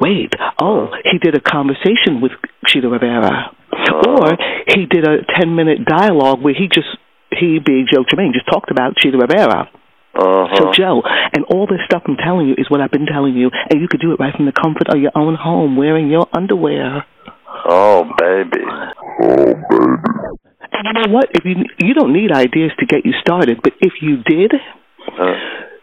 Wait, 0.00 0.32
oh, 0.60 0.88
he 1.04 1.18
did 1.18 1.34
a 1.36 1.40
conversation 1.40 2.20
with 2.20 2.32
Chita 2.66 2.88
Rivera. 2.88 3.54
Or 3.92 4.32
he 4.68 4.86
did 4.86 5.06
a 5.06 5.18
10 5.38 5.54
minute 5.54 5.84
dialogue 5.84 6.40
where 6.42 6.54
he 6.54 6.68
just, 6.68 6.88
he 7.30 7.58
being 7.64 7.86
Joe 7.92 8.04
Tremaine, 8.08 8.32
just 8.32 8.46
talked 8.50 8.70
about 8.70 8.96
Chita 8.96 9.18
Rivera. 9.18 9.68
Uh-huh. 10.16 10.56
So, 10.56 10.72
Joe, 10.72 11.02
and 11.34 11.44
all 11.46 11.66
this 11.66 11.80
stuff 11.86 12.02
I'm 12.06 12.16
telling 12.16 12.46
you 12.46 12.54
is 12.56 12.70
what 12.70 12.80
I've 12.80 12.92
been 12.92 13.06
telling 13.06 13.34
you, 13.34 13.50
and 13.70 13.80
you 13.80 13.88
could 13.88 14.00
do 14.00 14.12
it 14.12 14.20
right 14.20 14.34
from 14.34 14.46
the 14.46 14.52
comfort 14.52 14.88
of 14.88 15.00
your 15.00 15.12
own 15.14 15.34
home, 15.34 15.76
wearing 15.76 16.08
your 16.08 16.28
underwear. 16.32 17.04
oh, 17.68 18.04
baby. 18.18 18.62
Oh, 19.22 19.54
baby. 19.68 20.34
And 20.70 20.82
you 20.86 20.92
know 20.92 21.12
what? 21.12 21.30
If 21.30 21.44
you 21.44 21.64
you 21.78 21.94
don't 21.94 22.12
need 22.12 22.32
ideas 22.32 22.72
to 22.78 22.86
get 22.86 23.04
you 23.04 23.12
started, 23.20 23.60
but 23.62 23.72
if 23.80 23.94
you 24.00 24.22
did, 24.22 24.52
Uh, 25.04 25.34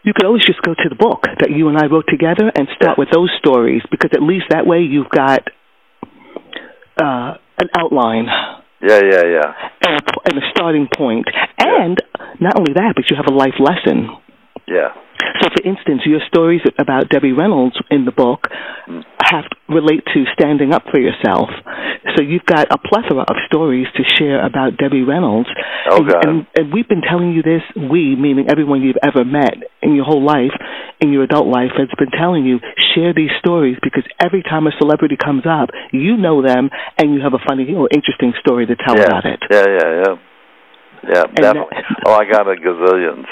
you 0.02 0.12
could 0.12 0.26
always 0.26 0.44
just 0.44 0.60
go 0.62 0.74
to 0.74 0.88
the 0.88 0.96
book 0.96 1.22
that 1.38 1.50
you 1.50 1.68
and 1.68 1.78
I 1.78 1.86
wrote 1.86 2.06
together 2.08 2.50
and 2.54 2.66
start 2.74 2.98
with 2.98 3.08
those 3.12 3.30
stories 3.38 3.82
because 3.90 4.10
at 4.12 4.22
least 4.22 4.46
that 4.50 4.66
way 4.66 4.80
you've 4.80 5.08
got 5.08 5.48
uh, 7.00 7.38
an 7.58 7.68
outline 7.78 8.26
yeah, 8.82 9.00
yeah, 9.00 9.22
yeah. 9.22 9.54
and 9.86 9.94
a, 9.94 10.12
and 10.26 10.38
a 10.42 10.46
starting 10.50 10.88
point. 10.92 11.26
And 11.56 11.96
not 12.40 12.58
only 12.58 12.72
that, 12.74 12.94
but 12.96 13.08
you 13.10 13.16
have 13.16 13.26
a 13.30 13.34
life 13.34 13.54
lesson. 13.60 14.10
Yeah. 14.66 14.94
So, 15.40 15.48
for 15.50 15.62
instance, 15.68 16.02
your 16.04 16.20
stories 16.26 16.60
about 16.78 17.08
Debbie 17.08 17.32
Reynolds 17.32 17.76
in 17.90 18.04
the 18.04 18.12
book 18.12 18.48
have 19.22 19.44
relate 19.68 20.04
to 20.14 20.24
standing 20.34 20.72
up 20.72 20.84
for 20.90 21.00
yourself. 21.00 21.48
So 22.16 22.22
you've 22.22 22.44
got 22.44 22.66
a 22.70 22.78
plethora 22.78 23.22
of 23.22 23.36
stories 23.46 23.86
to 23.96 24.02
share 24.18 24.44
about 24.44 24.76
Debbie 24.76 25.02
Reynolds. 25.02 25.48
Okay. 25.86 26.12
And, 26.22 26.28
and, 26.28 26.46
and 26.58 26.72
we've 26.72 26.88
been 26.88 27.00
telling 27.00 27.32
you 27.32 27.42
this, 27.42 27.62
we, 27.76 28.16
meaning 28.16 28.46
everyone 28.50 28.82
you've 28.82 29.00
ever 29.02 29.24
met 29.24 29.54
in 29.80 29.94
your 29.94 30.04
whole 30.04 30.24
life, 30.24 30.52
in 31.00 31.12
your 31.12 31.22
adult 31.22 31.46
life, 31.46 31.70
has 31.78 31.88
been 31.98 32.10
telling 32.10 32.44
you, 32.44 32.58
share 32.94 33.14
these 33.14 33.30
stories 33.38 33.76
because 33.82 34.04
every 34.20 34.42
time 34.42 34.66
a 34.66 34.72
celebrity 34.78 35.16
comes 35.16 35.44
up, 35.46 35.70
you 35.92 36.16
know 36.16 36.42
them 36.42 36.68
and 36.98 37.14
you 37.14 37.20
have 37.22 37.32
a 37.32 37.42
funny 37.48 37.72
or 37.74 37.88
interesting 37.94 38.34
story 38.40 38.66
to 38.66 38.76
tell 38.76 38.96
yeah. 38.96 39.04
about 39.04 39.24
it. 39.24 39.40
Yeah, 39.50 39.66
yeah, 39.66 39.90
yeah. 40.04 40.14
Yeah, 41.02 41.24
definitely. 41.34 41.78
oh, 42.06 42.14
I 42.14 42.30
got 42.30 42.46
a 42.46 42.54
gazillions. 42.54 43.26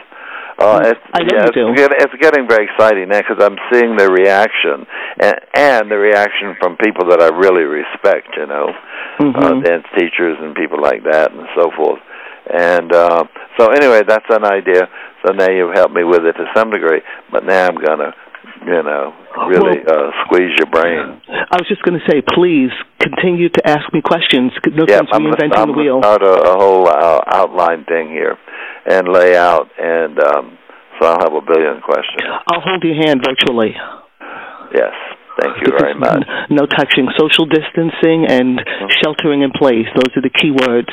Uh, 0.60 0.92
it's, 0.92 1.00
I 1.16 1.20
yeah. 1.24 1.48
It's, 1.48 1.56
get, 1.56 1.90
it's 1.96 2.14
getting 2.20 2.46
very 2.46 2.68
exciting 2.68 3.08
now 3.08 3.20
because 3.24 3.40
I'm 3.40 3.56
seeing 3.72 3.96
the 3.96 4.12
reaction 4.12 4.84
and, 5.18 5.36
and 5.56 5.90
the 5.90 5.96
reaction 5.96 6.54
from 6.60 6.76
people 6.76 7.08
that 7.08 7.20
I 7.22 7.28
really 7.32 7.64
respect. 7.64 8.28
You 8.36 8.46
know, 8.46 8.68
uh, 8.68 9.22
Mhm. 9.24 9.64
dance 9.64 9.86
teachers 9.96 10.36
and 10.40 10.54
people 10.54 10.80
like 10.80 11.02
that 11.04 11.32
and 11.32 11.48
so 11.56 11.70
forth. 11.76 12.00
And 12.52 12.92
uh, 12.92 13.24
so 13.58 13.68
anyway, 13.72 14.02
that's 14.06 14.26
an 14.28 14.44
idea. 14.44 14.88
So 15.24 15.32
now 15.32 15.48
you've 15.50 15.72
helped 15.74 15.94
me 15.94 16.04
with 16.04 16.24
it 16.24 16.32
to 16.36 16.44
some 16.54 16.70
degree, 16.70 17.00
but 17.32 17.44
now 17.44 17.68
I'm 17.68 17.76
gonna, 17.76 18.12
you 18.66 18.82
know, 18.82 19.14
really 19.48 19.80
uh, 19.86 20.10
squeeze 20.24 20.52
your 20.58 20.66
brain. 20.68 21.20
I 21.28 21.56
was 21.56 21.68
just 21.68 21.82
going 21.82 22.00
to 22.00 22.04
say, 22.10 22.22
please 22.34 22.70
continue 22.98 23.48
to 23.50 23.68
ask 23.68 23.92
me 23.92 24.00
questions. 24.02 24.52
No 24.72 24.84
Yeah, 24.88 24.98
sense 24.98 25.08
I'm 25.12 25.24
gonna, 25.24 25.36
reinventing 25.36 25.56
I'm 25.56 25.68
the 25.68 25.74
gonna 25.74 26.02
start 26.02 26.22
a, 26.22 26.32
a 26.52 26.58
whole 26.58 26.88
uh, 26.88 27.20
outline 27.28 27.84
thing 27.84 28.08
here 28.08 28.36
and 28.86 29.08
lay 29.08 29.36
out, 29.36 29.68
and 29.78 30.18
um, 30.18 30.58
so 30.98 31.06
I'll 31.06 31.20
have 31.20 31.32
a 31.34 31.40
billion 31.40 31.80
questions. 31.80 32.22
I'll 32.48 32.60
hold 32.60 32.82
your 32.84 32.94
hand 32.96 33.22
virtually. 33.24 33.74
Yes, 34.74 34.92
thank 35.40 35.56
you 35.60 35.72
very 35.78 35.94
much. 35.94 36.22
No 36.50 36.66
touching, 36.66 37.08
social 37.18 37.46
distancing, 37.46 38.26
and 38.28 38.60
sheltering 39.02 39.42
in 39.42 39.50
place. 39.52 39.86
Those 39.94 40.12
are 40.16 40.22
the 40.22 40.30
key 40.30 40.50
words. 40.50 40.88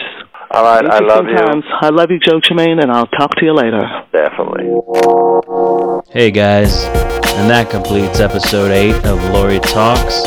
All 0.49 0.63
right, 0.63 0.85
I 0.85 0.99
love 0.99 1.25
Sometimes. 1.27 1.65
you. 1.65 1.71
I 1.81 1.89
love 1.89 2.09
you, 2.09 2.19
Joe 2.19 2.39
Tremaine, 2.41 2.79
and 2.79 2.89
I'll 2.91 3.07
talk 3.07 3.35
to 3.35 3.45
you 3.45 3.53
later. 3.53 3.83
Definitely. 4.13 4.63
Hey 6.09 6.31
guys, 6.31 6.85
and 7.35 7.49
that 7.49 7.69
completes 7.69 8.19
episode 8.21 8.71
8 8.71 8.95
of 9.05 9.21
Lori 9.31 9.59
Talks 9.59 10.21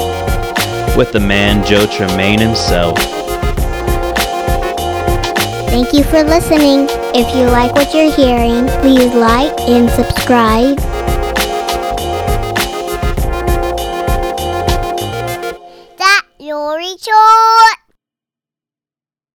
with 0.97 1.13
the 1.13 1.21
man 1.21 1.65
Joe 1.67 1.87
Tremaine 1.87 2.39
himself. 2.39 2.99
Thank 5.71 5.93
you 5.93 6.03
for 6.03 6.25
listening. 6.25 6.89
If 7.15 7.33
you 7.33 7.45
like 7.47 7.73
what 7.77 7.95
you're 7.95 8.13
hearing, 8.13 8.67
please 8.83 9.15
like 9.15 9.57
and 9.69 9.89
subscribe. 9.89 10.77
That 15.97 16.23
Lori 16.41 16.97
Short. 16.99 17.80